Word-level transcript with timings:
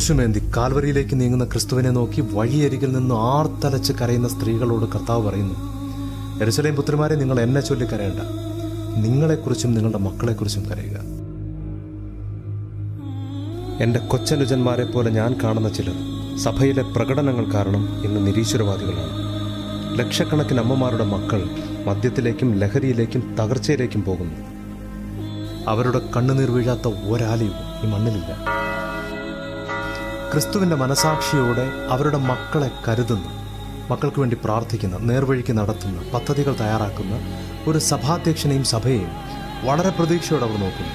ക്രൂശുമേന്തി 0.00 0.50
കാൽവരിയിലേക്ക് 0.56 1.20
നീങ്ങുന്ന 1.20 1.44
ക്രിസ്തുവിനെ 1.44 1.90
നോക്കി 1.90 2.20
വഴിയരികിൽ 2.20 2.92
നിന്ന് 2.92 3.14
ആർത്തലച്ച് 3.14 3.92
കരയുന്ന 3.92 4.28
സ്ത്രീകളോട് 4.28 4.84
കർത്താവ് 4.84 5.28
പറയുന്നു 5.28 5.54
എരുസലേം 6.42 6.76
പുത്രിമാരെ 6.76 7.16
നിങ്ങൾ 7.16 7.40
എന്നെ 7.40 7.60
ചൊല്ലി 7.60 7.86
കരയണ്ട. 7.86 8.20
നിങ്ങളെക്കുറിച്ചും 9.04 9.74
നിങ്ങളുടെ 9.74 9.98
മക്കളെക്കുറിച്ചും 9.98 10.62
കരയുക. 10.62 10.96
എന്റെ 13.82 14.00
കൊച്ചനുജന്മാരെ 14.00 14.84
പോലെ 14.84 15.10
ഞാൻ 15.10 15.36
കാണുന്ന 15.44 15.68
ചിലർ 15.68 15.94
സഭയിലെ 16.38 16.82
പ്രകടനങ്ങൾ 16.82 17.52
കാരണം 17.54 18.02
ഇന്ന് 18.04 18.26
നിരീശ്വരവാദികളാണ്. 18.26 19.12
ലക്ഷക്കണക്കിന് 19.98 20.60
അമ്മമാരുടെ 20.60 21.04
മക്കൾ 21.04 21.44
മദ്യത്തിലേക്കും 21.86 22.54
ലഹരിയിലേക്കും 22.54 23.36
തകർച്ചയിലേക്കും 23.40 24.04
പോകുന്നു. 24.04 24.34
അവരുടെ 25.68 26.00
കണ്ണുനീർ 26.16 26.50
വീഴാത്ത 26.50 26.88
ഒരാലയും 26.88 27.54
ഈ 27.84 27.90
മണ്ണിലില്ല. 27.90 28.60
ക്രിസ്തുവിന്റെ 30.32 30.76
മനസാക്ഷിയോടെ 30.76 31.72
അവരുടെ 31.90 32.18
മക്കളെ 32.18 32.70
കരുതുന്നു. 32.88 33.30
മക്കൾക്ക് 33.90 34.20
വേണ്ടി 34.20 34.36
പ്രാർത്ഥിക്കുന്ന 34.44 34.96
നേർവഴിക്ക് 34.96 35.58
നടത്തുന്ന 35.58 36.10
പദ്ധതികൾ 36.14 36.52
തയ്യാറാക്കുന്ന. 36.52 37.14
ഒരു 37.70 37.78
സഭാധ്യക്ഷനെയും 37.78 38.64
സഭയെയും 38.64 39.08
വളരെ 39.64 39.90
പ്രതീക്ഷയോടെ 39.90 40.44
അവർ 40.44 40.60
നോക്കുന്നു. 40.60 40.94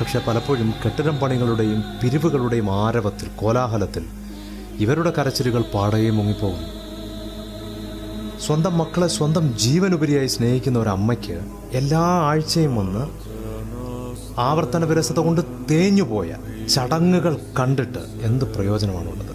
പക്ഷെ 0.00 0.22
പലപ്പോഴും 0.28 0.74
കെട്ടിടം 0.84 1.16
പണികളുടെയും 1.16 1.84
പിരിവുകളുടെയും 2.02 2.86
ആരവത്തിൽ 2.86 3.28
കോലാഹലത്തിൽ 3.28 4.06
ഇവരുടെ 4.76 5.12
കരച്ചിലുകൾ 5.18 5.64
പാടയെ 5.74 6.10
മുങ്ങിപ്പോകുന്നു. 6.10 6.68
സ്വന്തം 8.46 8.78
മക്കളെ 8.78 9.06
സ്വന്തം 9.06 9.58
ജീവനുപരിയായി 9.58 10.26
സ്നേഹിക്കുന്ന 10.26 10.78
ഒരു 10.78 10.88
അമ്മയ്ക്ക് 10.88 11.40
എല്ലാ 11.72 12.00
ആഴ്ചയും 12.00 12.76
വന്ന് 12.76 13.04
ആവർത്തന 14.40 14.84
വിരസത 14.84 15.18
കൊണ്ട് 15.18 15.40
തേഞ്ഞുപോയ 15.70 16.34
ചടങ്ങുകൾ 16.68 17.34
കണ്ടിട്ട് 17.58 18.02
എന്ത് 18.28 18.44
പ്രയോജനമാണുള്ളത്? 18.44 19.32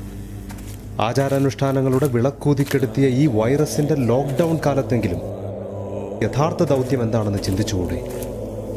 ആചാരാനുഷ്ഠാനങ്ങളുടെ 1.00 2.08
വിളക്കൂതിക്കെടുത്തിയ 2.08 3.08
ഈ 3.22 3.28
വൈറസിന്റെ 3.28 3.96
ലോക്ക്ഡൗൺ 3.96 4.60
കാലത്തെങ്കിലും 4.66 5.22
യഥാർത്ഥ 6.24 6.64
ദൗത്യം 6.64 7.02
എന്താണെന്ന് 7.04 7.40
ചിന്തിച്ചുകൂടെ? 7.44 8.00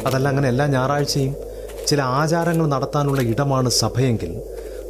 അതല്ല 0.06 0.28
അങ്ങനെ 0.28 0.48
എല്ലാ 0.48 0.67
ഞായറാഴ്ചയും 0.67 1.34
ചില 1.86 2.03
ആചാരങ്ങൾ 2.20 2.67
നടത്താനുള്ള 2.67 3.23
ഇടമാണ് 3.23 3.69
സഭയെങ്കിൽ 3.69 4.33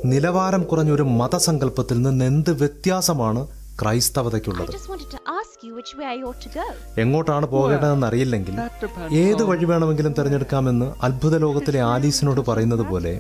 നിലവാരം 0.04 0.62
കുറഞ്ഞൊരു 0.62 1.02
മതസങ്കല്പത്തിൽ 1.20 2.02
നിന്ന് 2.02 2.24
എന്ത് 2.24 2.50
വ്യത്യാസമാണ് 2.62 3.42
I 3.42 3.78
ക്രൈസ്തവതയ്ക്കുള്ളത് 3.80 4.70
just 4.72 4.88
wanted 4.90 5.10
to 5.10 5.20
ask 5.38 5.62
you 5.66 5.72
which 5.78 5.92
way 5.98 6.06
I 6.06 6.18
ought 6.28 6.40
to 6.46 6.50
go. 6.58 6.64
എങ്ങോട്ടാണ് 7.02 7.46
പോകേണ്ടതെന്ന് 7.46 8.06
അറിയില്ലെങ്കിൽ 8.06 8.56
ഏത് 9.22 9.42
വഴി 9.42 9.64
വേണമെങ്കിലും 9.64 10.12
തിരഞ്ഞെടുക്കാമെന്ന് 10.12 10.88
അത്ഭുത 11.02 11.36
ലോകത്തിലെ 11.38 11.80
ആലീസിനോട് 11.92 12.40
പറയുന്നത് 12.40 12.84
പോലെ 12.90 13.14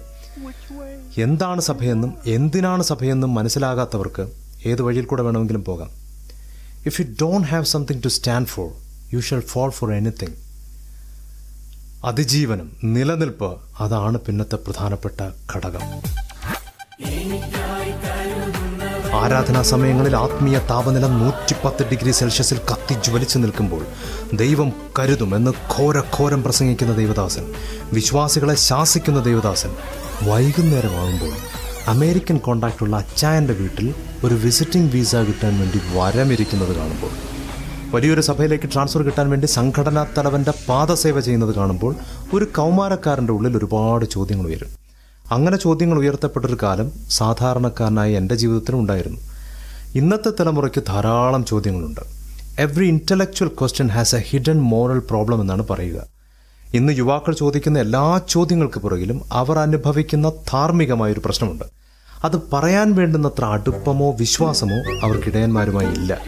എന്താണ് 1.18 1.60
സഭയെന്നും 1.60 2.12
എന്തിനാണ് 2.26 2.82
സഭയെന്നും 2.82 3.34
മനസ്സിലാകാത്തവർക്ക് 3.34 4.24
ഏത് 4.66 4.82
വഴിയിൽ 4.82 5.04
കൂടെ 5.04 5.22
വേണമെങ്കിലും 5.22 5.64
പോകാം. 5.64 5.90
If 6.86 7.00
you 7.00 7.06
don't 7.22 7.48
have 7.48 7.64
something 7.64 8.02
to 8.04 8.08
stand 8.08 8.46
for 8.46 8.68
you 9.14 9.20
shall 9.20 9.40
fall 9.40 9.70
for 9.70 9.92
anything 9.92 10.36
അതിജീവനം 12.04 12.76
നിലനിൽപ്പ് 12.84 13.58
അതാണ് 13.80 14.18
പിന്നത്തെ 14.18 14.56
പ്രധാനപ്പെട്ട 14.56 15.20
ഘടകം. 15.54 15.84
ആരാധനാ 19.20 19.62
സമയങ്ങളിൽ 19.62 20.14
ആത്മീയ 20.16 20.56
താപനില 20.68 21.06
നൂറ്റിപ്പത്ത് 21.14 21.84
ഡിഗ്രി 21.90 22.12
സെൽഷ്യസിൽ 22.12 22.58
കത്തി 22.70 22.94
ജ്വലിച്ചു 23.06 23.38
നിൽക്കുമ്പോൾ 23.38 23.82
ദൈവം 24.34 24.68
കരുതും 24.98 25.34
എന്ന് 25.34 25.52
ഘോരഘോരം 25.74 26.42
പ്രസംഗിക്കുന്ന 26.42 26.94
ദൈവദാസൻ 26.94 27.44
വിശ്വാസികളെ 27.92 28.56
ശാസിക്കുന്ന 28.68 29.20
ദൈവദാസൻ 29.20 29.72
വൈകുന്നേരമാകുമ്പോൾ 30.28 31.34
അമേരിക്കൻ 31.88 32.36
കോണ്ടാക്റ്റുള്ള 32.38 32.96
അച്ചായന്റെ 32.96 33.54
വീട്ടിൽ 33.54 33.86
ഒരു 34.24 34.34
വിസിറ്റിംഗ് 34.34 34.92
വീസ 34.92 35.22
കിട്ടാൻ 35.28 35.54
വേണ്ടി 35.60 35.80
വരമിരിക്കുന്നത് 35.96 36.76
കാണുമ്പോൾ 36.76 37.12
വലിയൊരു 37.94 38.20
സഭയിലേക്ക് 38.20 38.68
ട്രാൻസ്ഫർ 38.74 39.02
കിട്ടാൻ 39.02 39.26
വേണ്ടി 39.30 39.46
സംഘടനാ 39.56 40.04
തലവന്റെ 40.18 40.52
പാദസേവ 40.68 41.20
ചെയ്യുന്നത് 41.20 41.54
കാണുമ്പോൾ 41.54 41.92
ഒരു 42.32 42.46
കൗമാരക്കാരന്റെ 42.58 43.32
ഉള്ളിൽ 43.32 43.56
ഒരുപാട് 43.56 44.04
ചോദ്യങ്ങൾ 44.04 44.46
ഉയരും. 44.46 44.70
അങ്ങനെ 45.32 45.56
ചോദ്യങ്ങൾ 45.56 45.98
ഉയർത്തപ്പെട്ടൊരു 45.98 46.58
കാലം 46.62 46.92
സാധാരണക്കാരനായ 47.10 48.16
എന്റെ 48.16 48.34
ജീവിതത്തിലും 48.34 48.80
ഉണ്ടായിരുന്നു. 48.80 49.20
ഇന്നത്തെ 49.94 50.32
തലമുറയ്ക്ക് 50.40 50.82
ധാരാളം 50.88 51.44
ചോദ്യങ്ങളുണ്ട്. 51.44 52.00
Every 52.58 52.86
intellectual 52.86 53.48
question 53.48 53.88
has 53.88 54.16
a 54.16 54.18
hidden 54.18 54.60
moral 54.60 54.98
problem 54.98 55.40
എന്നാണ് 55.40 55.66
പറയുക. 55.70 56.02
ഇന്ന് 56.74 56.92
യുവാക്കൾ 56.92 57.34
ചോദിക്കുന്ന 57.34 57.78
എല്ലാ 57.78 58.20
ചോദ്യങ്ങൾക്ക് 58.28 58.80
പുറകിലും 58.80 59.22
അവർ 59.32 59.58
അനുഭവിക്കുന്ന 59.58 60.32
ധാർമ്മികമായൊരു 60.52 61.22
പ്രശ്നമുണ്ട്. 61.24 61.64
അത് 62.24 62.40
പറയാൻ 62.52 62.94
വേണ്ടുന്നത്ര 62.94 63.44
അടുപ്പമോ 63.44 64.16
വിശ്വാസമോ 64.16 64.76
അവർക്കിടയന്മാരുമായി 65.02 65.86
ഇല്ല. 65.86 66.20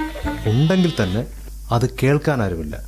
ഉണ്ടെങ്കിൽ 0.47 0.93
തന്നെ 1.03 1.27
അത് 1.73 1.91
കേൾക്കാൻ 2.03 2.43
ആരുമില്ല. 2.43 2.79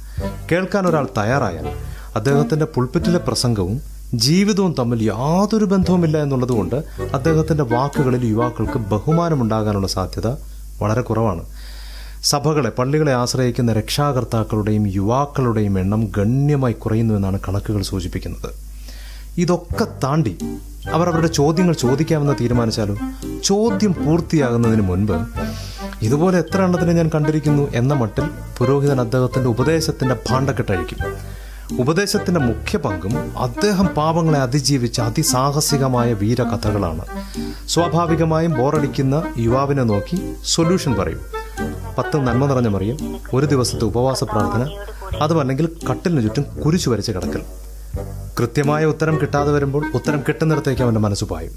കേൾക്കാൻ 0.53 0.87
ഒരാൾ 0.87 1.09
തയ്യാറായാൽ 1.19 1.69
അദ്ദേഹത്തിന്റെ 2.15 2.67
പുൾപ്പിറ്റിലെ 2.67 3.19
പ്രസംഗവും 3.19 3.96
ജീവിതവും 4.15 4.75
തമ്മിൽ 4.79 5.03
യാതൊരു 5.03 5.65
ബന്ധവുമില്ല 5.65 6.23
എന്നുള്ളതുകൊണ്ട് 6.23 6.77
അദ്ദേഹത്തിന്റെ 7.15 7.65
വാക്കുകളിൽ 7.65 8.27
യുവാക്കൾക്ക് 8.27 8.79
ബഹുമാനമുണ്ടാകാനുള്ള 8.79 9.87
സാധ്യത 9.87 10.29
വളരെ 10.83 11.01
കുറവാണ്. 11.01 11.45
സഭകളെ 12.23 12.71
പള്ളികളെ 12.71 13.15
ആശ്രയിക്കുന്ന 13.15 13.73
രക്ഷാകർത്താക്കളുടെയും 13.73 14.93
യുവാക്കളുടെയും 14.93 15.79
എണ്ണം 15.79 16.13
ഗണ്യമായി 16.17 16.73
കുറയുന്നു 16.73 17.15
എന്നാണ് 17.15 17.41
കണക്കുകൾ 17.49 17.83
സൂചിപ്പിക്കുന്നത്. 17.83 18.55
ഇതൊക്കെ 19.39 19.87
താണ്ടി 20.05 20.39
അവർ 20.93 21.09
അവരുടെ 21.09 21.27
ചോദ്യങ്ങൾ 21.27 21.75
ചോദിക്കാമെന്ന് 21.75 22.35
തീരുമാനിച്ചാലും? 22.41 22.99
ചോദ്യം 23.45 23.95
പൂർത്തിയാകുന്നതിന് 23.95 24.81
മുൻപ് 24.81 25.17
ഇതുപോലെ 26.03 26.39
എത്ര 26.39 26.63
എണ്ണത്തിനെ 26.63 26.93
ഞാൻ 26.93 27.11
കണ്ടിരിക്കുന്നു 27.15 27.69
എന്ന 27.75 27.95
മട്ടിൽ 27.95 28.25
പുരോഹിതൻ 28.59 29.01
അദ്ദേഹത്തിന്റെ 29.01 29.49
ഉപദേശത്തിന്റെ 29.49 30.17
ഭാണ്ഡക്കെട്ടഴിക്കും 30.31 30.99
ഉപദേശത്തിന്റെ 31.75 32.41
മുഖ്യ 32.41 32.79
പങ്കും 32.79 33.39
അദ്ദേഹം 33.39 33.87
പാപങ്ങളെ 33.87 34.39
അതിജീവിച്ച 34.39 35.01
അതിസാഹസികമായ 35.01 36.13
വീരകഥകളാണ്. 36.13 37.05
സ്വാഭാവികമായും 37.69 38.59
ബോറടിക്കുന്ന 38.59 39.23
യുവാവിനെ 39.39 39.83
നോക്കി 39.83 40.35
സൊല്യൂഷൻ 40.45 40.95
പറയും. 40.95 41.21
പത്ത് 41.99 42.17
നന്മ 42.17 42.47
നിറഞ്ഞ 42.47 42.69
മറിയും 42.69 43.21
ഒരു 43.35 43.47
ദിവസത്തെ 43.47 43.85
ഉപവാസ 43.85 44.25
പ്രാർത്ഥന 44.25 44.71
അതുമല്ലെങ്കിൽ 45.21 45.77
കട്ടിലിന് 45.91 46.23
ചുറ്റും 46.23 46.61
കുരിശു 46.61 46.91
വരച്ച് 46.91 47.13
കിടക്കൽ. 47.13 47.43
കൃത്യമായ 48.41 48.85
ഉത്തരം 48.85 49.21
കിട്ടാതെ 49.21 49.53
വരുമ്പോൾ 49.53 49.87
ഉത്തരം 49.95 50.23
കിട്ടുന്നിടത്തേക്ക് 50.29 50.83
അവന്റെ 50.83 51.01
മനസ്സ് 51.01 51.25
പായും. 51.25 51.53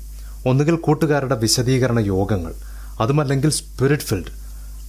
ഒന്നുകിൽ 0.48 0.76
കൂട്ടുകാരുടെ 0.76 1.36
വിശദീകരണ 1.36 2.00
യോഗങ്ങൾ 2.00 2.54
അതുമല്ലെങ്കിൽ 3.02 3.50
സ്പിരിറ്റ് 3.52 4.04
ഫിൽഡ് 4.04 4.32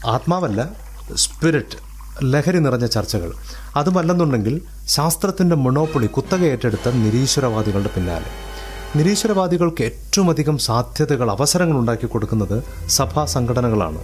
ആത്മാവല്ല 0.07 0.69
സ്പിരിറ്റ് 1.15 1.90
ലഹരി 2.23 2.59
നിറഞ്ഞ 2.59 2.87
ചർച്ചകൾ. 2.87 3.33
അതുമല്ലെന്നുണ്ടെങ്കിൽ 3.77 4.61
ശാസ്ത്രത്തിന്റെ 4.89 5.57
മൊണോപ്പൊളി 5.57 6.07
കുത്തക 6.07 6.45
ഏറ്റെടുത്ത 6.45 6.91
നിരീശ്വരവാദികളുടെ 6.91 7.91
പിന്നാലെ. 7.97 8.31
നിരീശ്വരവാദികൾക്ക് 8.97 9.85
ഏറ്റവും 9.85 10.31
അധികം 10.31 10.59
സാധ്യതകൾ 10.59 11.31
അവസരങ്ങൾ 11.31 11.77
ഉണ്ടാക്കി 11.79 12.07
കൊടുക്കുന്നത് 12.07 12.63
സഭാ 12.89 13.25
സംഘടനകളാണ്. 13.25 13.99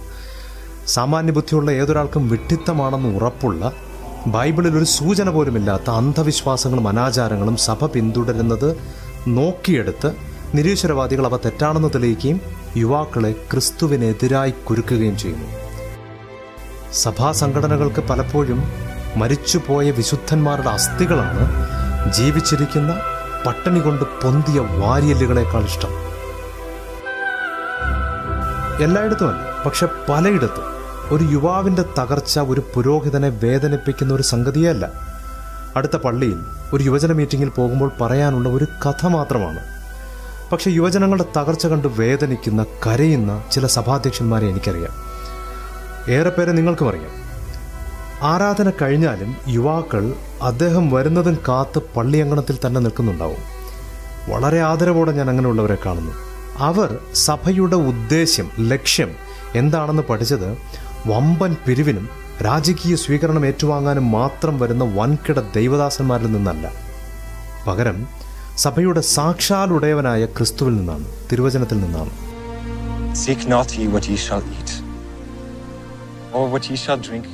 സാമാന്യ 0.87 1.31
ബുദ്ധിയുള്ള 1.31 1.71
ഏതൊരാൾക്കും 1.71 2.29
വിഡ്ഢിത്തമാണെന്ന് 2.29 3.15
ഉറപ്പുള്ള 3.15 3.71
ബൈബിളിൽ 4.27 4.77
ഒരു 4.77 4.83
സൂചന 4.83 5.29
പോലുമില്ലാത്ത 5.29 5.89
അന്ധവിശ്വാസങ്ങളും 5.89 6.87
അനാചാരങ്ങളും 6.87 7.57
സഭ 7.57 7.85
പിന്തുടരുന്നത് 7.85 8.77
നോക്കിയെടുത്ത് 9.27 10.15
നിരീശ്വരവാദികൾ 10.55 11.25
അവ 11.25 11.37
തെറ്റാണെന്ന് 11.37 11.89
തെളിയിക്കുകയും 11.95 12.41
യുവാക്കളെ 12.77 13.35
ക്രിസ്തുവിനെതിരായി 13.51 14.51
കുരുക്കുകയും 14.51 15.17
ചെയ്യുന്നു. 15.17 15.66
സഭാ 16.93 17.31
സംഘടനകൾക്ക് 17.31 18.01
പലപ്പോഴും 18.01 18.63
മരിച്ചുപോയ 19.15 19.91
വിശുദ്ധന്മാരുടെ 19.91 20.69
അസ്ഥികളാണ് 20.69 21.67
ജീവിച്ചിരിക്കുന്ന 22.13 22.99
പട്ടിണി 23.45 23.79
കൊണ്ട് 23.79 24.03
പൊന്തിയ 24.03 24.59
വാരിയല്ലുകളെക്കാൾ 24.59 25.63
ഇഷ്ടം. 25.63 25.89
എല്ലായിടത്തുമല്ല 28.83 29.63
പക്ഷെ 29.65 29.87
പലയിടത്തും 30.09 30.63
ഒരു 31.09 31.23
യുവാവിന്റെ 31.23 31.85
തകർച്ച 31.99 32.39
ഒരു 32.39 32.63
പുരോഹിതനെ 32.73 33.29
വേദനിപ്പിക്കുന്ന 33.29 34.13
ഒരു 34.13 34.23
സംഗതിയല്ല. 34.23 34.91
അടുത്ത 35.75 35.95
പള്ളിയിൽ 35.95 36.39
ഒരു 36.73 36.83
യുവജന 36.83 37.11
മീറ്റിംഗിൽ 37.11 37.49
പോകുമ്പോൾ 37.49 37.91
പറയാനുള്ള 38.01 38.49
ഒരു 38.49 38.67
കഥ 38.85 39.07
മാത്രമാണ്. 39.07 39.59
പക്ഷെ 40.51 40.69
യുവജനങ്ങളുടെ 40.69 41.25
തകർച്ച 41.37 41.67
കണ്ട് 41.67 41.87
വേദനിക്കുന്ന 41.87 42.65
കരയുന്ന 42.87 43.43
ചില 43.51 43.67
സഭാധ്യക്ഷന്മാരെ 43.67 44.47
എനിക്കറിയാം. 44.47 45.16
ഏറെ 46.09 46.29
പേരെ 46.29 46.51
നിങ്ങൾക്കും 46.51 46.89
അറിയാം 46.89 47.27
ആരാധന 48.21 48.71
കഴിഞ്ഞാലും 48.81 49.35
യുവാക്കൾ 49.47 50.13
അദ്ദേഹം 50.41 50.91
വരുന്നതും 50.91 51.37
കാത്ത് 51.47 51.79
പള്ളിയങ്കണത്തിൽ 51.79 52.57
തന്നെ 52.65 52.81
നിൽക്കുന്നുണ്ടാവും. 52.81 53.57
വളരെ 54.29 54.61
ആദരവോടെ 54.61 55.11
ഞാൻ 55.11 55.29
അങ്ങനെയുള്ളവരെ 55.29 55.77
കാണുന്നു. 55.85 56.11
അവർ 56.57 56.97
സഭയുടെ 57.13 57.75
ഉദ്ദേശ്യം 57.75 58.51
ലക്ഷ്യം 58.59 59.11
എന്താണെന്ന് 59.55 60.03
പഠിച്ചത് 60.03 60.57
വമ്പൻ 61.07 61.55
പിരിവിനും 61.67 62.09
രാജകീയ 62.45 62.95
സ്വീകരണം 62.95 63.45
ഏറ്റുവാങ്ങാനും 63.45 64.11
മാത്രം 64.11 64.59
വരുന്ന 64.59 64.83
വൻകിട 64.83 65.39
ദൈവദാസന്മാരിൽ 65.39 66.31
നിന്നല്ല. 66.31 66.71
പകരം 67.67 68.07
സഭയുടെ 68.57 69.01
സാക്ഷാൽ 69.01 69.73
ഉടയവനായ 69.73 70.25
ക്രിസ്തുവിൽ 70.25 70.77
നിന്നാണ് 70.77 71.05
തിരുവചനത്തിൽ 71.31 71.79
നിന്നാണ്. 71.79 72.09
Seek 73.25 73.39
not 73.39 73.69
ye 73.77 73.87
what 73.87 74.03
ye 74.03 74.17
shall 74.27 74.43
eat, 74.43 74.86
or 76.37 76.47
what 76.47 76.69
ye 76.69 76.75
shall 76.75 76.97
drink, 76.97 77.25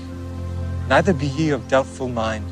neither 0.88 1.12
be 1.14 1.28
ye 1.28 1.50
of 1.50 1.68
doubtful 1.68 2.08
mind. 2.08 2.50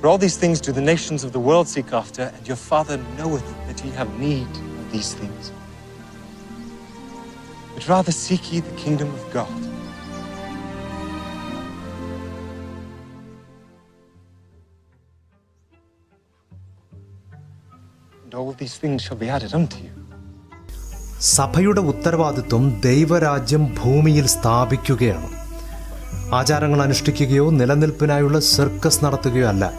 For 0.00 0.08
all 0.08 0.18
these 0.18 0.36
things 0.36 0.60
do 0.60 0.72
the 0.72 0.80
nations 0.80 1.22
of 1.22 1.32
the 1.32 1.38
world 1.38 1.68
seek 1.68 1.92
after, 1.92 2.22
and 2.22 2.48
your 2.48 2.56
Father 2.56 2.96
knoweth 3.16 3.46
that 3.68 3.84
ye 3.84 3.92
have 3.92 4.18
need 4.18 4.48
of 4.48 4.90
these 4.90 5.14
things. 5.14 5.52
But 7.72 7.86
rather 7.86 8.10
seek 8.10 8.52
ye 8.52 8.58
the 8.58 8.76
kingdom 8.76 9.14
of 9.14 9.32
God. 9.32 9.62
And 18.24 18.34
all 18.34 18.52
these 18.54 18.76
things 18.76 19.02
shall 19.02 19.16
be 19.16 19.28
added 19.28 19.54
unto 19.54 19.84
you. 19.84 19.99
സഭയുടെ 21.20 21.80
ഉത്തരവാദിത്വം 21.80 22.80
ദൈവരാജ്യം 22.84 23.74
ഭൂമിയിൽ 23.84 24.26
സ്ഥാപിക്കുകയാണ്. 24.26 25.28
ആചാരങ്ങൾ 26.34 26.82
അനുഷ്ഠിക്കുകയോ 26.82 27.50
നിലനിൽപ്പിനായുള്ള 27.50 28.40
circus 28.40 29.04
നടത്തുകയോ 29.04 29.48
അല്ല. 29.48 29.72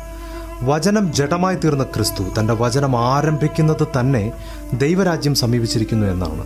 വചനം 0.62 1.14
ജഡമായി 1.14 1.56
തീർന്ന 1.56 1.84
ക്രിസ്തു 1.84 2.40
തന്റെ 2.40 2.54
വചനം 2.54 2.98
ആരംഭിക്കുന്നത് 2.98 3.88
തന്നെ 4.00 4.32
ദൈവരാജ്യം 4.74 5.36
സമീപിച്ചിരിക്കുന്നു 5.36 6.08
എന്നാണ്. 6.08 6.44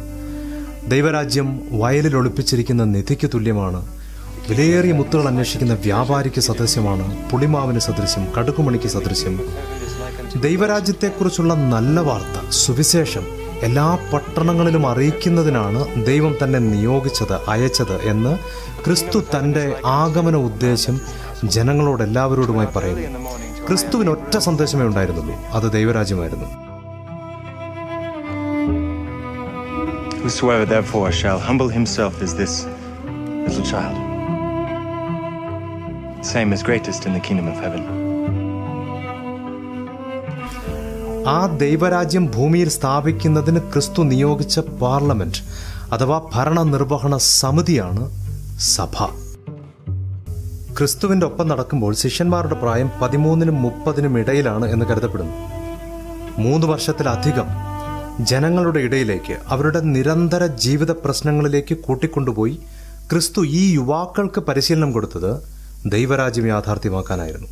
ദൈവരാജ്യം 0.90 1.62
വയലിൽ 1.72 2.16
ഒളിപ്പിച്ചിരിക്കുന്ന 2.16 2.84
നിധിക്ക് 2.84 3.30
തുല്യമാണ്. 3.34 3.86
വിലയേറിയ 4.50 4.92
മുത്തുകൾ 4.92 5.28
അന്വേഷിക്കുന്ന 5.28 5.74
വ്യാപാരിക്ക് 5.74 6.42
സദൃശ്യമാണ്. 6.42 7.32
പുളിമാവിന് 7.32 7.80
സദൃശ്യം 7.80 8.28
കടുക്കുമണിക്ക് 8.38 8.88
സദൃശ്യം. 8.88 9.42
ദൈവരാജ്യത്തെക്കുറിച്ചുള്ള 10.42 11.54
നല്ല 11.54 12.00
വാർത്ത 12.00 12.50
സുവിശേഷം 12.50 13.45
എല്ലാ 13.64 13.98
പട്ടണങ്ങളിലും 14.14 14.88
അറിയിക്കുന്നതിനാണ് 14.88 16.06
ദൈവം 16.06 16.36
തന്നെ 16.44 16.60
നിയോഗിച്ചത് 16.60 17.40
അയച്ചത് 17.48 18.02
എന്ന് 18.02 18.38
ക്രിസ്തു 18.84 19.24
തന്റെ 19.36 19.76
ആഗമന 19.86 20.36
ഉദ്ദേശം 20.36 21.00
ജനങ്ങളോട് 21.44 22.04
എല്ലാവരോടുമായി 22.04 22.68
പറയുന്നു 22.68 23.32
ക്രിസ്തുവിന് 23.66 24.10
ഒറ്റ 24.10 24.38
സന്ദേശമേ 24.38 24.86
ഉണ്ടായിരുന്നുള്ളൂ 24.86 25.36
അത് 25.54 25.72
ദൈവരാജ്യമായിരുന്നു 25.72 26.66
Whosoever 30.28 30.66
therefore 30.66 31.12
shall 31.12 31.40
humble 31.40 31.68
himself 31.70 32.22
as 32.22 32.34
this 32.34 32.66
little 33.46 33.64
child, 33.64 33.98
same 36.26 36.50
greatest 36.50 37.06
in 37.06 37.14
the 37.14 37.20
kingdom 37.20 37.48
of 37.48 37.54
heaven. 37.54 38.05
ആ 41.28 41.46
ദൈവരാജ്യം 41.46 42.32
ഭൂമിയിൽ 42.32 42.70
സ്ഥാപിക്കുന്നതിന് 42.70 43.60
ക്രിസ്തു 43.60 44.04
നിയോഗിച്ച 44.04 44.60
പാർലമെന്റ് 44.60 45.38
അഥവാ 45.94 46.22
ഭരണനിർവഹണ 46.34 47.18
സമിതിയാണ് 47.18 48.04
സഭ. 48.60 49.06
ക്രിസ്തുവിന്റെ 50.78 51.26
ഒപ്പം 51.26 51.48
നടക്കുമ്പോൾ 51.48 51.96
ശിഷ്യന്മാരുടെ 51.96 52.54
പ്രായം 52.54 52.92
പതിമൂന്നിനും 53.02 53.62
മുപ്പതിനും 53.62 54.20
ഇടയിലാണ് 54.20 54.66
എന്ന് 54.66 54.86
കരുതപ്പെടുന്നു. 54.86 55.34
മൂന്ന് 56.42 56.68
വർഷത്തിലധികം 56.68 57.46
ജനങ്ങളുടെ 58.26 58.80
ഇടയിലേക്ക് 58.80 59.38
അവരുടെ 59.48 59.80
നിരന്തര 59.80 60.46
ജീവിത 60.46 60.92
പ്രശ്നങ്ങളിലേക്ക് 60.92 61.78
കൂട്ടിക്കൊണ്ടുപോയി 61.78 62.60
ക്രിസ്തു 63.12 63.46
ഈ 63.46 63.74
യുവാക്കൾക്ക് 63.74 64.42
പരിശീലനം 64.42 64.92
കൊടുത്തത് 64.92 65.42
ദൈവരാജ്യം 65.86 66.48
യാഥാർത്ഥ്യമാക്കാനായിരുന്നു. 66.48 67.48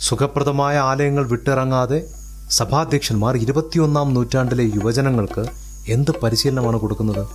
സുഖപ്രദമായ 0.00 0.78
ആലയങ്ങൾ 0.78 1.28
വിട്ടിറങ്ങാതെ 1.28 2.19
സഭാധ്യക്ഷന്മാർ 2.50 3.36
ഇരുപത്തിയൊന്നാം 3.36 4.14
നൂറ്റാണ്ടിലെ 4.14 4.64
യുവജനങ്ങൾക്ക് 4.76 5.44
എന്ത് 5.88 6.10
പരിശീലനമാണ് 6.22 6.78
കൊടുക്കുന്നത്? 6.80 7.26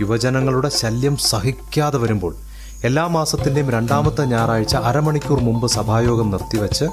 യുവജനങ്ങളുടെ 0.00 0.68
ശല്യം 0.68 1.16
സഹിക്കാതെ 1.16 1.98
വരുമ്പോൾ 1.98 2.34
എല്ലാ 2.84 3.06
മാസത്തിന്റെയും 3.06 3.70
രണ്ടാമത്തെ 3.70 4.24
ഞായറാഴ്ച 4.24 4.76
അരമണിക്കൂർ 4.76 5.40
മുമ്പ് 5.40 5.68
സഭായോഗം 5.68 6.30
നിർത്തിവെച്ച് 6.30 6.84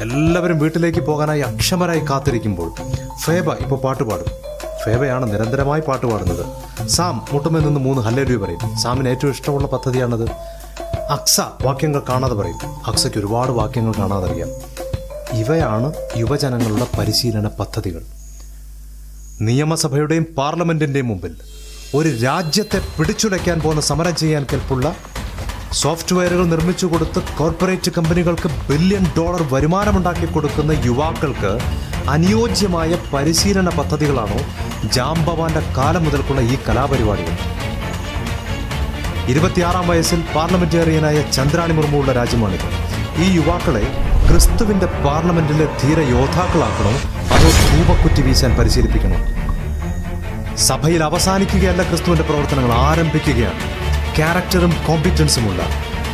എല്ലാവരും 0.00 0.58
വീട്ടിലേക്ക് 0.58 1.00
പോകാനായി 1.00 1.40
അക്ഷമരായി 1.40 2.02
കാത്തിരിക്കുമ്പോൾ 2.10 2.70
ഫേബ 3.24 3.50
ഇപ്പോൾ 3.62 3.78
പാട്ടുപാടും 3.84 4.30
ഫേബയാണ് 4.84 5.32
നിരന്തരമായി 5.32 5.82
പാട്ടുപാടുന്നത് 5.88 6.44
സാം 6.88 7.16
മുട്ടുമേ 7.32 7.60
നിന്ന് 7.60 7.80
മൂന്ന് 7.80 8.02
ഹല്ലരൂപ 8.02 8.44
പറയും. 8.44 8.76
സാമിന് 8.82 9.08
ഏറ്റവും 9.08 9.30
ഇഷ്ടമുള്ള 9.30 9.66
പദ്ധതിയാണത്. 9.66 10.26
അക്സ 11.16 11.40
വാക്യങ്ങൾ 11.40 12.02
കാണാതെ 12.08 12.34
പറയും. 12.34 12.58
അക്സയ്ക്ക് 12.86 13.18
ഒരുപാട് 13.18 13.52
വാക്യങ്ങൾ 13.52 13.94
കാണാതെ 13.98 14.28
അറിയാം 14.30 14.50
ഇവയാണ് 15.40 15.92
യുവജനങ്ങളുടെ 16.16 16.86
പരിശീലന 16.98 17.46
പദ്ധതികൾ. 17.46 18.02
നിയമസഭയുടെയും 19.40 20.26
പാർലമെന്റിന്റെയും 20.38 21.08
മുമ്പിൽ 21.08 21.32
ഒരു 21.94 22.08
രാജ്യത്തെ 22.22 22.78
പിടിച്ചുലയ്ക്കാൻ 22.98 23.60
പോകുന്ന 23.60 23.82
സമരം 23.82 24.14
ചെയ്യാൻ 24.14 24.46
കെൽപ്പുള്ള 24.52 24.96
സോഫ്റ്റ്വെയറുകൾ 25.72 26.46
നിർമ്മിച്ചു 26.46 26.86
കൊടുത്ത് 26.86 27.22
കോർപ്പറേറ്റ് 27.38 27.90
കമ്പനികൾക്ക് 27.90 28.48
ബില്യൺ 28.68 29.06
ഡോളർ 29.18 29.42
വരുമാനമുണ്ടാക്കി 29.54 30.26
കൊടുക്കുന്ന 30.26 30.72
യുവാക്കൾക്ക് 30.84 31.52
അനുയോജ്യമായ 32.08 32.98
പരിശീലന 33.12 33.68
പദ്ധതികളാണോ 33.68 34.40
ജാംബവാന്റെ 34.92 35.62
കാലം 35.76 36.04
മുതൽക്കുള്ള 36.04 36.40
ഈ 36.40 36.58
കലാപരിപാടികൾ. 36.68 37.36
ഇരുപത്തിയാറാം 39.28 39.88
വയസ്സിൽ 39.88 40.20
പാർലമെന്റേറിയനായ 40.36 41.30
ചന്ദ്രാണി 41.30 41.72
മുർമുള്ള 41.72 42.12
രാജ്യമാണിത്. 42.12 42.68
ഈ 43.24 43.26
യുവാക്കളെ 43.36 44.05
ക്രിസ്തുവിന്റെ 44.30 44.86
പാർലമെന്റിലെ 44.86 45.64
ധീര 45.82 46.00
യോദ്ധാക്കളാക്കണോ? 46.00 46.92
അതോ 47.34 47.48
ധൂപക്കുറ്റി 47.48 48.22
വീശാൻ 48.22 48.56
പരിശീലിപ്പിക്കണോ? 48.58 49.18
സഭയിൽ 50.56 51.04
അവസാനിക്കുകയല്ല 51.04 51.82
ക്രിസ്തുവിന്റെ 51.82 52.24
പ്രവർത്തനങ്ങൾ 52.24 52.72
ആരംഭിക്കുകയാണ്. 52.72 53.60
ക്യാരക്ടറും 54.16 54.72
കോമ്പിറ്റൻസുമുള്ള 54.86 55.62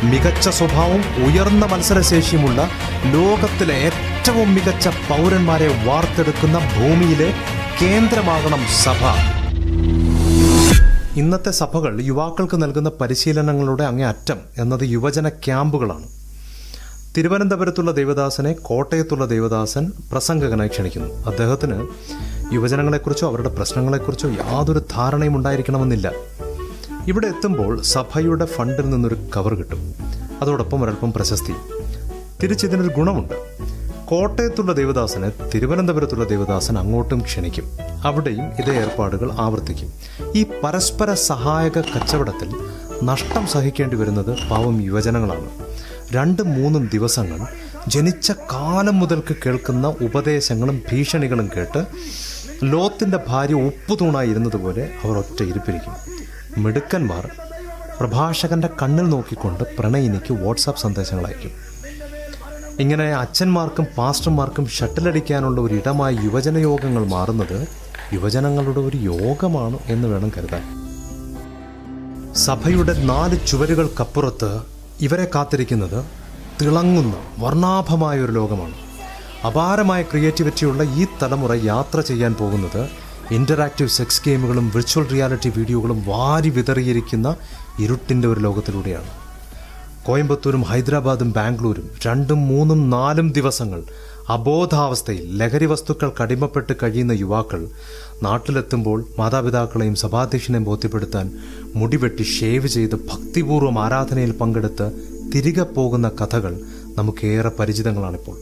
മികച്ച 0.03 0.49
സ്വഭാവവും 0.49 1.03
ഉയർന്ന 1.25 1.65
മത്സരശേഷിയുമുള്ള 1.65 2.69
ലോകത്തിലെ 3.05 3.73
ഏറ്റവും 3.73 4.53
മികച്ച 4.53 4.87
പൗരന്മാരെ 4.87 5.83
വാർത്തെടുക്കുന്ന 5.85 6.59
ഭൂമിയിലെ 6.59 7.33
കേന്ദ്രമാകണം 7.81 8.59
സഭ. 8.83 9.03
ഇന്നത്തെ 11.19 11.51
സഭകൾ 11.51 12.01
യുവാക്കൾക്ക് 12.01 12.61
നൽകുന്ന 12.63 12.91
പരിശീലനങ്ങളുടെ 13.01 13.83
അങ്ങേ 13.83 14.05
അറ്റം 14.05 14.37
എന്നത് 14.57 14.83
യുവജന 14.83 15.29
ക്യാമ്പുകളാണ്. 15.29 16.22
തിരുവനന്തപുരത്തുള്ള 17.17 17.91
ദേവദാസനെ 17.91 18.53
കോട്ടയത്തുള്ള 18.53 19.25
ദേവദാസൻ 19.25 19.91
പ്രസംഗകനായി 20.11 20.69
ക്ഷണിക്കുന്നു. 20.69 21.13
അദ്ദേഹത്തിന് 21.29 21.87
യുവജനങ്ങളെക്കുറിച്ചോ 22.53 23.27
അവരുടെ 23.27 23.49
പ്രശ്നങ്ങളെക്കുറിച്ചോ 23.49 24.29
യാതൊരു 24.29 24.79
ധാരണയും 24.79 25.35
ഉണ്ടായിരിക്കണമെന്നില്ല. 25.35 26.11
ഇവിടെ 27.07 27.27
എത്തുമ്പോൾ 27.27 27.81
സഭയുടെ 27.81 28.45
ഫണ്ടിൽ 28.45 28.89
നിന്നൊരു 28.89 29.17
കവർ 29.37 29.53
കിട്ടും. 29.53 29.93
അതോടൊപ്പം 30.41 30.83
ഒരൽപ്പം 30.83 31.13
പ്രശസ്തി. 31.13 31.53
തിരിച്ചിതിനൊരു 32.43 32.87
ഗുണമുണ്ട്. 32.87 33.33
കോട്ടയത്തുള്ള 34.05 34.73
ദേവദാസനെ 34.73 35.31
തിരുവനന്തപുരത്തുള്ള 35.55 36.25
ദേവദാസൻ 36.25 36.79
അങ്ങോട്ടും 36.79 37.19
ക്ഷണിക്കും. 37.19 37.63
അവിടെയും 38.03 38.45
ഇതേ 38.45 38.73
ഏർപ്പാടുകൾ 38.73 39.31
ആവർത്തിക്കും. 39.31 39.93
ഈ 40.35 40.45
പരസ്പര 40.63 41.13
സഹായക 41.13 41.77
കച്ചവടത്തിൽ 41.77 42.55
നഷ്ടം 43.03 43.47
സഹിക്കേണ്ടി 43.47 43.95
വരുന്നത് 43.95 44.49
പാവം 44.51 44.81
യുവജനങ്ങളാണ്. 44.81 45.62
രണ്ടും 46.13 46.53
മൂന്നും 46.53 46.89
ദിവസങ്ങൾ 46.93 47.39
ജനിച്ച 47.87 48.31
കാലം 48.31 48.99
മുതൽക്ക് 48.99 49.35
കേൾക്കുന്ന 49.45 49.87
ഉപദേശങ്ങളും 50.01 50.83
ഭീഷണികളും 50.91 51.49
കേട്ട് 51.57 51.85
ലോത്തിന്റെ 52.63 53.19
ഭാര്യ 53.27 53.53
ഉപ്പുതൂണായി 53.53 54.29
ഇരുന്നതുപോലെ 54.29 54.89
അവർ 55.03 55.17
ഒറ്റ 55.17 55.43
ഇരിപ്പിരിക്കും. 55.43 55.95
മിടുക്കന്മാർ 56.57 57.29
പ്രഭാഷകന്റെ 57.99 58.69
കണ്ണിൽ 58.81 59.03
നോക്കിക്കൊണ്ട് 59.09 59.63
പ്രണയിനിക്ക് 59.79 60.33
വാട്സാപ്പ് 60.33 60.81
സന്ദേശങ്ങൾ 60.81 61.25
അയക്കും. 61.27 61.51
ഇങ്ങനെ 62.79 63.13
അച്ഛന്മാർക്കും 63.13 63.87
പാസ്റ്റർമാർക്കും 63.97 64.67
ഷട്ടിലടിക്കാനുള്ള 64.67 65.61
ഒരു 65.61 65.73
ഇടമായി 65.73 66.15
യുവജന 66.23 66.57
യോഗങ്ങൾ 66.57 67.07
മാറുന്നത് 67.07 67.67
യുവജനങ്ങളുടെ 68.13 68.79
ഒരു 68.79 68.97
യോഗമാണ് 68.97 69.79
എന്ന് 69.87 70.07
വേണം 70.07 70.31
കരുതാൻ. 70.37 70.63
സഭയുടെ 72.33 72.93
നാല് 73.03 73.47
ചുവരുകൾക്കപ്പുറത്ത് 73.47 74.51
ഇവരെ 75.05 75.25
കാത്തിരിക്കുന്നത് 75.35 75.99
തിളങ്ങുന്ന 76.61 77.15
വർണാഭമായ 77.39 78.17
ഒരു 78.25 78.31
ലോകമാണ്. 78.31 78.75
അപാരമായ 79.47 80.01
ക്രിയേറ്റിവിറ്റിയുള്ള 80.01 80.83
ഈ 80.99 81.05
തലമുറ 81.21 81.53
യാത്ര 81.63 81.99
ചെയ്യാൻ 82.09 82.33
പോകുന്നത് 82.33 82.83
ഇന്ററാക്റ്റീവ് 83.31 83.95
സെക്സ് 83.97 84.21
ഗെയിമുകളും 84.25 84.65
വിർച്വൽ 84.75 85.05
റിയാലിറ്റി 85.13 85.49
വീഡിയോകളും 85.57 85.99
വാരി 86.07 86.49
വിതറിയിരിക്കുന്ന 86.49 87.27
ഇരുട്ടിന്റെ 87.79 88.27
ഒരു 88.27 88.39
ലോകത്തിലൂടെയാണ്. 88.39 89.11
കോയമ്പത്തൂരും 90.07 90.63
ഹൈദരാബാദും 90.69 91.29
ബാംഗ്ലൂരും 91.31 91.85
രണ്ടും 92.05 92.39
മൂന്നും 92.47 92.79
നാലും 92.89 93.27
ദിവസങ്ങൾ 93.31 93.81
അബോധാവസ്ഥയിൽ 94.29 95.37
ലഹരി 95.37 95.65
വസ്തുക്കൾ 95.65 96.11
കടിമപ്പെട്ട് 96.23 96.73
കഴിയുന്ന 96.83 97.11
യുവാക്കൾ 97.11 97.69
നാട്ടിലെത്തുമ്പോൾ 98.23 99.05
മാതാപിതാക്കളെയും 99.19 99.95
സഭാധ്യക്ഷനെയും 99.95 100.63
ബോധ്യപ്പെടുത്താൻ 100.63 101.37
മുടിവെട്ടി 101.75 102.23
ഷേവ് 102.23 102.67
ചെയ്ത് 102.67 102.95
ഭക്തിപൂർവം 102.95 103.79
ആരാധനയിൽ 103.79 104.31
പങ്കെടുത്ത് 104.31 104.91
തിരികെ 105.35 105.63
പോകുന്ന 105.63 106.11
കഥകൾ 106.21 106.59
നമുക്കേറെ 106.97 107.51
പരിചിതങ്ങളാണിപ്പോൾ. 107.59 108.37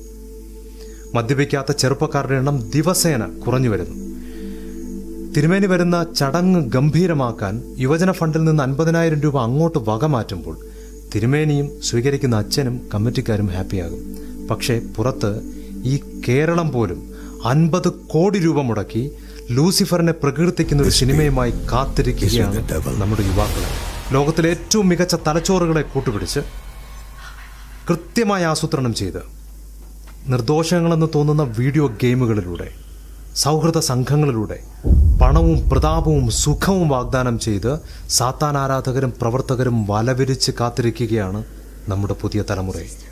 മദ്യപിക്കാത്ത 1.15 1.71
ചെറുപ്പക്കാരുടെ 1.71 2.35
എണ്ണം 2.35 2.69
ദിവസേന 2.75 3.25
കുറഞ്ഞു 3.25 3.69
വരുന്നു. 3.69 4.11
തിരുമേനി 5.38 5.65
വരുന്ന 5.65 6.05
ചടങ്ങ് 6.15 6.71
ഗംഭീരമാക്കാൻ 6.71 7.75
യുവജന 7.77 8.11
ഫണ്ടിൽ 8.11 8.43
നിന്ന് 8.43 8.63
അൻപതിനായിരം 8.63 9.21
രൂപ 9.21 9.41
അങ്ങോട്ട് 9.41 9.77
വക 9.77 10.05
മാറ്റുമ്പോൾ 10.05 10.57
തിരുമേനിയും 11.15 11.81
സ്വീകരിക്കുന്ന 11.81 12.35
അച്ഛനും 12.35 12.89
കമ്മിറ്റിക്കാരും 12.93 13.45
ഹാപ്പിയാകും. 13.45 14.17
പക്ഷേ 14.47 14.81
പുറത്ത് 14.95 15.61
ഈ 15.83 15.95
കേരളം 16.27 16.71
പോലും 16.71 17.00
അൻപത് 17.45 17.89
കോടി 18.07 18.39
രൂപ 18.39 18.61
മുടക്കി 18.61 19.03
ലൂസിഫറിനെ 19.50 20.11
പ്രകീർത്തിക്കുന്ന 20.11 20.83
ഒരു 20.83 20.89
സിനിമയുമായി 20.89 21.51
കാത്തിരിക്കുകയാണ് 21.71 22.59
നമ്മുടെ 23.00 23.23
യുവാക്കളെ 23.25 23.69
ലോകത്തിലെ 24.13 24.50
ഏറ്റവും 24.50 24.88
മികച്ച 24.88 25.15
തലച്ചോറുകളെ 25.27 25.81
കൂട്ടുപിടിച്ച് 25.81 26.41
കൃത്യമായി 27.88 28.43
ആസൂത്രണം 28.43 28.93
ചെയ്ത് 28.93 29.21
നിർദോഷങ്ങളെന്ന് 30.27 31.07
തോന്നുന്ന 31.15 31.43
വീഡിയോ 31.43 31.85
ഗെയിമുകളിലൂടെ 31.88 32.67
സൗഹൃദ 33.35 33.77
സംഘങ്ങളിലൂടെ 33.77 34.57
പണവും 35.21 35.69
പ്രതാപവും 35.69 36.29
സുഖവും 36.31 36.89
വാഗ്ദാനം 36.89 37.39
ചെയ്ത് 37.39 37.71
സാത്താൻ 38.09 38.57
ആരാധകരും 38.57 39.13
പ്രവർത്തകരും 39.21 39.88
വലവിരിച്ച് 39.88 40.51
കാത്തിരിക്കുകയാണ് 40.59 41.43
നമ്മുടെ 41.88 42.13
പുതിയ 42.13 42.41
തലമുറയെ 42.41 43.11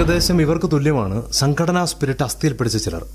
ഏകദേശം 0.00 0.40
ഇവർക്ക് 0.40 0.70
തുല്യമാണ്. 0.72 1.32
സംഘടനാ 1.32 1.84
സ്പിരിറ്റ് 1.84 2.24
അസ്ഥിയിൽ 2.24 2.52
പിടിച്ച 2.52 2.76
ചിലർ. 2.76 3.06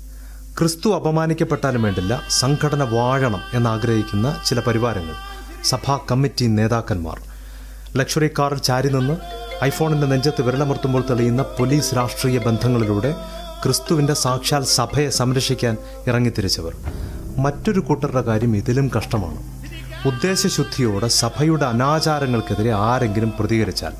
ക്രിസ്തു 0.58 0.94
അപമാനിക്കപ്പെട്ടാലും 0.94 1.82
വേണ്ടില്ല 1.82 2.22
സംഘടന 2.30 2.82
വാഴണം 2.82 3.40
എന്നാഗ്രഹിക്കുന്ന 3.54 4.42
ചില 4.46 4.60
പരിവാരങ്ങൾ. 4.60 5.14
സഭാ 5.64 5.98
കമ്മിറ്റി 6.10 6.46
നേതാക്കന്മാർ. 6.46 7.20
ലക്ഷറി 7.96 8.28
കാറിൽ 8.28 8.58
ചാരി 8.58 8.88
നിന്ന് 8.88 9.16
ഐഫോണിന്റെ 9.64 10.06
നെഞ്ചത്ത് 10.06 10.42
വിരലമർത്തുമ്പോൾ 10.42 11.04
തെളിയുന്ന 11.10 11.42
പോലീസ് 11.42 11.96
രാഷ്ട്രീയ 11.96 12.38
ബന്ധങ്ങളിലൂടെ 12.38 13.14
ക്രിസ്തുവിന്റെ 13.64 14.14
സാക്ഷാൽ 14.14 14.64
സഭയെ 14.64 15.10
സംരക്ഷിക്കാൻ 15.10 15.76
ഇറങ്ങിത്തിരിച്ചവർ. 16.06 16.76
മറ്റൊരു 17.36 17.80
കൂട്ടരുടെ 17.80 18.20
കാര്യം 18.20 18.56
ഇതിലും 18.56 18.90
കഷ്ടമാണ്. 18.96 19.42
ഉദ്ദേശശുദ്ധിയോടെ 20.06 21.08
സഭയുടെ 21.08 21.64
അനാചാരങ്ങൾക്കെതിരെ 21.64 22.72
ആരെങ്കിലും 22.72 23.32
പ്രതികരിച്ചാൽ 23.40 23.92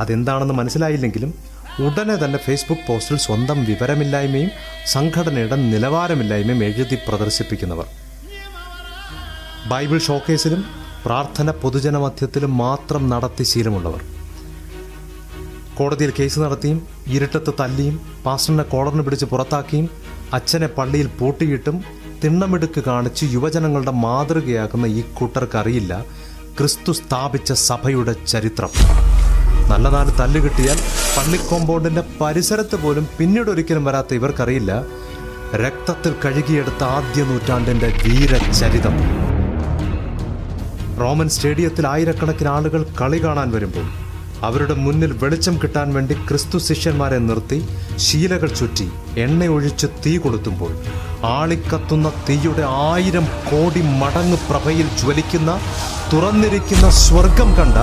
അതെന്താണെന്ന് 0.00 0.54
മനസ്സിലായില്ലെങ്കിലും 0.54 1.47
ഉടനെ 1.86 2.14
തന്നെ 2.20 2.38
ഫേസ്ബുക്ക് 2.44 2.86
പോസ്റ്റിൽ 2.88 3.16
സ്വന്തം 3.24 3.58
വിവരമില്ലായ്മയും 3.68 4.50
സംഘടനയുടെ 4.92 5.56
നിലവാരമില്ലായ്മയും 5.72 6.60
എഴുതി 6.68 6.96
പ്രദർശിപ്പിക്കുന്നവർ. 7.06 7.86
ബൈബിൾ 9.70 9.98
ഷോക്കേസിലും 10.06 10.62
പ്രാർത്ഥന 11.04 11.50
പൊതുജനമധ്യത്തിലും 11.62 12.52
മാത്രം 12.64 13.02
നടത്തി 13.12 13.44
ശീലമുള്ളവർ. 13.50 14.02
കോടതിയിൽ 15.78 16.12
കേസ് 16.18 16.38
നടത്തിയും 16.44 16.78
ഇരുട്ടത്ത് 17.16 17.52
തല്ലിയും 17.60 17.96
പാസ്റ്ററിനെ 18.24 18.64
കോളറിന് 18.72 19.02
പിടിച്ച് 19.06 19.26
പുറത്താക്കിയും 19.32 19.86
അച്ഛനെ 20.38 20.68
പള്ളിയിൽ 20.78 21.08
പൂട്ടിയിട്ടും 21.18 21.76
തിണ്ണമെടുക്ക് 22.22 22.80
കാണിച്ച് 22.88 23.24
യുവജനങ്ങളുടെ 23.34 23.94
മാതൃകയാക്കുന്ന 24.04 24.86
ഈ 25.00 25.02
കൂട്ടർക്കറിയില്ല 25.18 25.92
ക്രിസ്തു 26.58 26.92
സ്ഥാപിച്ച 27.00 27.52
സഭയുടെ 27.68 28.14
ചരിത്രം. 28.32 28.72
നല്ല 29.70 29.88
നാല് 29.88 30.12
തല്ല് 30.20 30.40
കിട്ടിയാൽ 30.40 30.78
പള്ളി 31.16 31.38
കോമ്പൗണ്ടിന്റെ 31.50 32.02
പരിസരത്ത് 32.20 32.76
പോലും 32.76 33.08
പിന്നീട് 33.18 33.50
ഒരിക്കലും 33.50 33.84
വരാത്ത 33.84 34.14
ഇവർക്കറിയില്ല. 34.14 34.72
രക്തത്തിൽ 35.62 36.12
കഴുകിയെടുത്ത 36.24 36.82
ആദ്യ 36.96 37.22
നൂറ്റാണ്ടിന്റെ 37.22 37.88
വീരചരിതം. 38.04 38.96
റോമൻ 41.00 41.28
സ്റ്റേഡിയത്തിൽ 41.28 41.86
ആയിരക്കണക്കിന് 41.86 42.48
ആളുകൾ 42.48 42.86
കളി 43.00 43.18
കാണാൻ 43.24 43.50
വരുമ്പോൾ 43.50 43.86
അവരുടെ 44.42 44.74
മുന്നിൽ 44.74 45.12
വെളിച്ചം 45.22 45.54
കിട്ടാൻ 45.62 45.94
വേണ്ടി 45.94 46.14
ക്രിസ്തു 46.28 46.58
ശിഷ്യന്മാരെ 46.58 47.18
നിർത്തി 47.18 47.58
ശീലകൾ 48.06 48.50
ചുറ്റി 48.58 48.86
എണ്ണയൊഴിച്ച് 49.24 49.86
തീ 50.04 50.16
കൊളുത്തുമ്പോൾ 50.16 50.72
ആളിക്കത്തുന്ന 51.36 52.08
തീയുടെ 52.28 52.64
ആയിരം 52.90 53.26
കോടി 53.50 53.82
മടങ്ങ് 54.00 54.38
പ്രഭയിൽ 54.50 54.86
ജ്വലിക്കുന്ന 55.00 55.52
തുറന്നിരിക്കുന്ന 56.12 56.90
സ്വർഗം 57.04 57.50
കണ്ട 57.58 57.78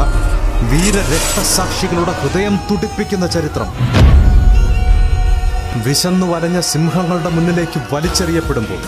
വീര 0.61 0.95
രക്തസാക്ഷികളുടെ 0.97 2.11
ഹൃദയം 2.11 2.59
തുടിപ്പിക്കുന്ന 2.71 3.27
ചരിത്രം. 3.27 3.67
വിശന്നു 5.83 6.27
വലഞ്ഞ 6.27 6.59
സിംഹങ്ങളുടെ 6.59 7.29
മുന്നിലേക്ക് 7.29 7.95
വലിച്ചെറിയപ്പെടുമ്പോൾ 7.95 8.81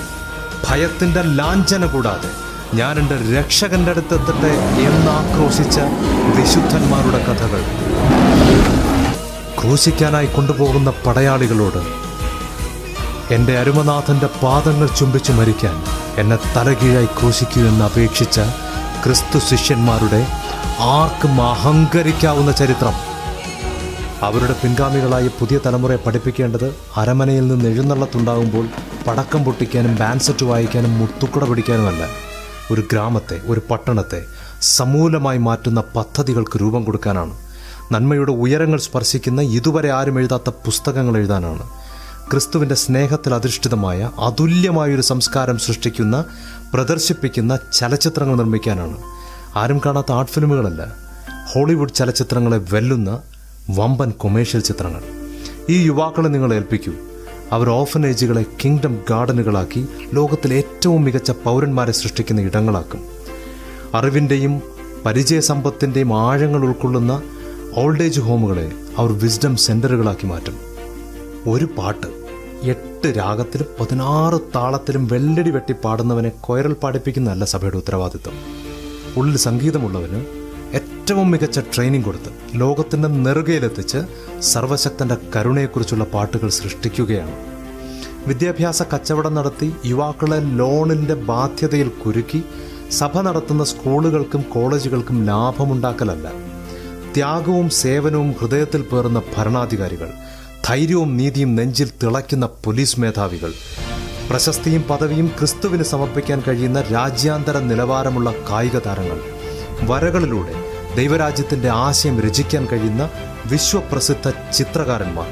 ഭയത്തിന്റെ 0.70 1.22
ലാഞ്ചന 1.22 1.86
കൂടാതെ 1.86 2.30
ഞാൻ 2.74 3.00
എന്റെ 3.00 3.40
രക്ഷകന്റെ 3.40 3.92
അടുത്തെത്തട്ടെ 3.92 4.48
എന്നാക്രോശിച്ച 4.82 5.80
വിശുദ്ധന്മാരുടെ 6.38 7.18
കഥകൾ. 7.18 7.62
ക്രൂശിക്കാനായി 9.62 10.28
കൊണ്ടുപോകുന്ന 10.28 10.94
പടയാളികളോട് 11.06 12.08
എന്റെ 13.34 13.60
അരുമനാഥന്റെ 13.60 14.28
പാദങ്ങൾ 14.44 14.88
ചുംബിച്ചു 14.88 15.32
മരിക്കാൻ 15.32 15.84
എന്നെ 16.18 16.38
തലകീഴായി 16.56 17.06
ക്രൂശിക്കൂ 17.06 17.62
എന്ന് 17.62 17.86
അപേക്ഷിച്ച 17.86 18.40
ക്രിസ്തു 19.04 19.40
ശിഷ്യന്മാരുടെ 19.40 20.28
ആർക്കും 20.80 21.42
അഹങ്കരിക്കാവുന്ന 21.42 22.52
ചരിത്രം. 22.52 22.94
അവരുടെ 24.22 24.56
പിൻഗാമികളായി 24.64 25.28
പുതിയ 25.28 25.60
തലമുറയെ 25.66 25.98
പഠിപ്പിക്കേണ്ടത് 25.98 26.76
അരമനയിൽ 26.98 27.48
നിന്ന് 27.48 27.70
എഴുന്നള്ളത്തുണ്ടാകുമ്പോൾ 27.70 28.68
പടക്കം 29.08 29.44
പൊട്ടിക്കാനും 29.44 29.96
ബാൻസെറ്റ് 29.96 30.46
വായിക്കാനും 30.46 31.00
മുത്തുക്കുട 31.00 31.44
പിടിക്കാനുമല്ല. 31.44 32.08
ഒരു 32.72 32.84
ഗ്രാമത്തെ 32.92 33.42
ഒരു 33.46 33.62
പട്ടണത്തെ 33.72 34.26
സമൂലമായി 34.62 35.38
മാറ്റുന്ന 35.38 35.84
പദ്ധതികൾക്ക് 35.96 36.62
രൂപം 36.62 36.84
കൊടുക്കാനാണ്. 36.84 37.38
നന്മയുടെ 37.92 38.32
ഉയരങ്ങൾ 38.32 38.80
സ്പർശിക്കുന്ന 38.80 39.42
ഇതുവരെ 39.42 39.92
ആരും 39.92 40.20
എഴുതാത്ത 40.20 40.50
പുസ്തകങ്ങൾ 40.50 41.18
എഴുതാനാണ്. 41.18 41.70
ക്രിസ്തുവിന്റെ 42.32 42.76
സ്നേഹത്തിൽ 42.76 43.34
അധിഷ്ഠിതമായ 43.34 44.10
അതുല്യമായൊരു 44.20 45.02
സംസ്കാരം 45.02 45.58
സൃഷ്ടിക്കുന്ന 45.58 46.26
പ്രദർശിപ്പിക്കുന്ന 46.74 47.60
ചലച്ചിത്രങ്ങൾ 47.74 48.36
നിർമ്മിക്കാനാണ്. 48.36 49.17
ആരും 49.58 49.82
കാണാത്ത 49.86 50.12
ആർട്ട് 50.12 50.32
ഫിലിമുകളല്ല. 50.32 50.96
ഹോളിവുഡ് 51.54 51.94
ചലച്ചിത്രങ്ങളെ 51.94 52.62
വെല്ലുന്ന 52.74 53.22
വമ്പൻ 53.70 54.10
കൊമേഴ്ഷ്യൽ 54.12 54.62
ചിത്രങ്ങൾ. 54.62 55.02
ഈ 55.70 55.84
യുവാക്കളെ 55.84 56.28
നിങ്ങൾ 56.28 56.54
ഏൽപ്പിക്കൂ. 56.54 56.94
അവർ 57.52 57.70
ഓഫനേജുകളെ 57.70 58.46
കിങ്ഡം 58.66 59.00
ഗാർഡനുകളാക്കി 59.10 59.88
ലോകത്തിലെ 60.14 60.56
ഏറ്റവും 60.56 61.04
മികച്ച 61.04 61.32
പൗരന്മാരെ 61.32 61.92
സൃഷ്ടിക്കുന്ന 61.92 62.42
ഇടങ്ങളാക്കും. 62.42 63.02
അറിവിന്റെയും 63.94 64.62
പരിചയസമ്പത്തിന്റെയും 65.06 66.14
ആഴങ്ങൾ 66.14 66.64
ഉൾക്കൊള്ളുന്ന 66.64 67.22
ഓൾഡ് 67.76 68.04
ഏജ് 68.04 68.22
ഹോമുകളെ 68.22 68.72
അവർ 68.98 69.12
വിസ്ഡം 69.12 69.56
സെന്ററുകളാക്കി 69.56 70.28
മാറ്റും. 70.28 70.58
ഒരു 71.48 71.66
പാട്ട് 71.78 72.08
എട്ട് 72.62 73.18
രാഗത്തിലും 73.18 73.68
പതിനാറ് 73.80 74.40
താളത്തിലും 74.56 75.08
വെല്ലടി 75.08 75.50
വെട്ടി 75.50 75.74
പാടുന്നവനെ 75.74 76.32
കൊയറൽ 76.42 76.74
പാടിപ്പിക്കുന്നതല്ല 76.74 77.46
സഭയുടെ 77.46 77.78
ഉത്തരവാദിത്വം. 77.78 78.67
ഉള്ളിൽ 79.18 79.38
സംഗീതമുള്ളവന് 79.48 80.20
ഏറ്റവും 80.80 81.32
മികച്ച 81.32 81.60
ട്രെയിനിങ് 81.74 82.04
കൊടുത്ത് 82.04 82.32
ലോകത്തിന്റെ 82.62 83.08
നെറുകയിലെത്തിച്ച് 83.26 84.00
സർവശക്തന്റെ 84.52 85.18
കരുണയെക്കുറിച്ചുള്ള 85.36 86.06
പാട്ടുകൾ 86.14 86.50
സൃഷ്ടിക്കുകയാണ്. 86.50 87.36
വിദ്യാഭ്യാസ 88.28 88.84
കച്ചവടം 88.84 89.34
നടത്തി 89.36 89.68
യുവാക്കളെ 89.86 90.40
ലോണിന്റെ 90.60 91.16
ബാധ്യതയിൽ 91.30 91.90
കുരുക്കി 92.02 92.42
സഭ 92.92 93.22
നടത്തുന്ന 93.22 93.64
സ്കൂളുകൾക്കും 93.64 94.42
കോളേജുകൾക്കും 94.54 95.26
ലാഭമുണ്ടാക്കലല്ല. 95.30 96.28
ത്യാഗവും 97.16 97.70
സേവനവും 97.82 98.30
ഹൃദയത്തിൽ 98.40 98.82
പേറുന്ന 98.82 99.22
ഭരണാധികാരികൾ 99.36 100.10
ധൈര്യവും 100.68 101.18
നീതിയും 101.18 101.52
നെഞ്ചിൽ 101.56 101.90
തിളയ്ക്കുന്ന 102.02 102.46
പോലീസ് 102.66 103.00
മേധാവികൾ 103.00 103.52
പ്രശസ്തിയും 104.30 104.82
പദവിയും 104.82 105.28
ക്രിസ്തുവിന് 105.28 105.84
സമർപ്പിക്കാൻ 105.84 106.44
കഴിയുന്ന 106.48 106.82
രാജ്യാന്തര 106.82 107.58
നിലവാരമുള്ള 107.58 108.34
കായിക 108.50 108.80
താരങ്ങൾ. 108.80 109.20
വരകളിലൂടെ 109.82 110.54
ദൈവരാജ്യത്തിന്റെ 110.96 111.70
ആശയം 111.70 112.22
രചിക്കാൻ 112.22 112.68
കഴിയുന്ന 112.72 113.10
വിശ്വപ്രസിദ്ധ 113.46 114.52
ചിത്രകാരന്മാർ. 114.54 115.28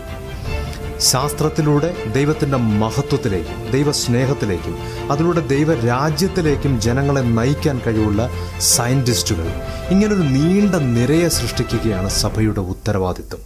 ശാസ്ത്രത്തിലൂടെ 1.00 2.12
ദൈവത്തിന്റെ 2.14 2.58
മഹത്വത്തിലേക്കും 2.58 3.72
ദൈവസ്നേഹത്തിലേക്കും 3.72 4.78
അതിലൂടെ 5.12 5.40
ദൈവരാജ്യത്തിലേക്കും 5.48 6.82
ജനങ്ങളെ 6.82 7.22
നയിക്കാൻ 7.22 7.82
കഴിവുള്ള 7.88 8.30
സയന്റിസ്റ്റുകൾ 8.60 9.48
ഇങ്ങനൊരു 9.90 10.22
നീണ്ട 10.22 10.76
നിരയെ 10.76 11.28
സൃഷ്ടിക്കുകയാണ് 11.28 12.10
സഭയുടെ 12.10 12.60
ഉത്തരവാദിത്വം. 12.60 13.40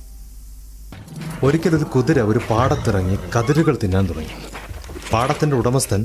ഒരിക്കലൊരു 1.44 1.84
കുതിര 1.84 2.22
ഒരു 2.22 2.39
പാടത്തിറങ്ങി 2.50 3.18
കതിരുകൾ 3.38 3.77
തിന്നാൻ 3.84 4.10
തുടങ്ങി. 4.10 4.59
പാടത്തിന്റെ 5.13 5.56
ഉടമസ്ഥൻ 5.56 6.01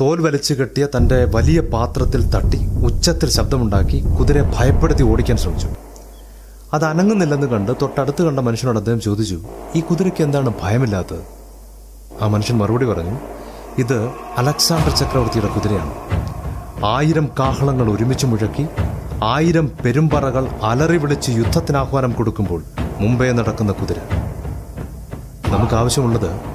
തോൽ 0.00 0.20
വലിച്ചു 0.20 0.54
കെട്ടിയ 0.54 0.86
തന്റെ 0.96 1.24
വലിയ 1.24 1.60
പാത്രത്തിൽ 1.60 2.30
തട്ടി 2.30 2.60
ഉച്ചത്തിൽ 2.66 3.28
ശബ്ദമുണ്ടാക്കി 3.28 3.98
കുതിരയെ 4.18 4.42
ഭയപ്പെടുത്തി 4.42 5.02
ഓടിക്കാൻ 5.02 5.36
ശ്രമിച്ചു. 5.36 5.68
അത് 6.72 6.84
അനങ്ങുന്നില്ലെന്ന് 6.84 7.46
കണ്ട് 7.46 7.72
തൊട്ടടുത്ത് 7.82 8.22
കണ്ട 8.22 8.40
മനുഷ്യനോട് 8.40 8.78
അദ്ദേഹം 8.78 9.00
ചോദിച്ചു 9.00 9.38
ഈ 9.74 9.80
കുതിരയ്ക്ക് 9.80 10.22
എന്താണ് 10.22 10.52
ഭയമില്ലാത്തത്? 10.62 11.22
ആ 12.22 12.26
മനുഷ്യൻ 12.26 12.58
മറുപടി 12.58 12.86
പറഞ്ഞു 12.86 13.16
ഇത് 13.78 14.08
അലക്സാണ്ടർ 14.36 14.96
ചക്രവർത്തിയുടെ 14.96 15.48
കുതിരയാണ്. 15.48 15.94
ആയിരം 16.86 17.28
കാഹളങ്ങൾ 17.38 17.90
ഒരുമിച്ച് 17.90 18.26
മുഴക്കി 18.26 18.66
ആയിരം 19.22 19.70
പെരുമ്പറകൾ 19.84 20.46
അലറി 20.62 20.96
വിളിച്ച് 20.96 21.30
യുദ്ധത്തിന് 21.30 21.76
ആഹ്വാനം 21.76 22.12
കൊടുക്കുമ്പോൾ 22.12 22.62
മുംബൈ 23.00 23.32
നടക്കുന്ന 23.32 23.72
കുതിര. 23.72 23.98
നമുക്ക് 25.54 25.74
ആവശ്യമുള്ളത് 25.74 26.53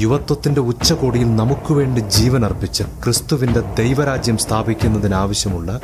യുവത്വത്തിന്റെ 0.00 0.60
ഉച്ചകോടിയിൽ 0.60 1.36
നമുക്ക് 1.36 1.72
വേണ്ടി 1.72 2.00
ജീവൻ 2.00 2.44
അർപ്പിച്ച് 2.44 2.82
ക്രിസ്തുവിന്റെ 2.82 3.60
ദൈവരാജ്യം 3.60 4.38
സ്ഥാപിക്കുന്നതിനാവശ്യമുള്ള 4.38 5.80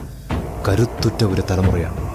കരുത്തുറ്റ 0.69 1.25
ഒരു 1.25 1.43
തലമുറയാണ്. 1.51 2.10